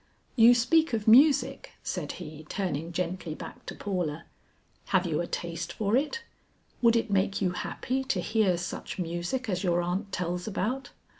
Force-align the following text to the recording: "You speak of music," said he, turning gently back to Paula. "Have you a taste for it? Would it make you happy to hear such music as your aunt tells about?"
"You 0.35 0.55
speak 0.55 0.93
of 0.93 1.07
music," 1.07 1.73
said 1.83 2.13
he, 2.13 2.47
turning 2.49 2.91
gently 2.91 3.35
back 3.35 3.67
to 3.67 3.75
Paula. 3.75 4.25
"Have 4.85 5.05
you 5.05 5.21
a 5.21 5.27
taste 5.27 5.71
for 5.73 5.95
it? 5.95 6.23
Would 6.81 6.95
it 6.95 7.11
make 7.11 7.39
you 7.39 7.51
happy 7.51 8.03
to 8.05 8.19
hear 8.19 8.57
such 8.57 8.97
music 8.97 9.47
as 9.47 9.63
your 9.63 9.79
aunt 9.79 10.11
tells 10.11 10.47
about?" 10.47 10.89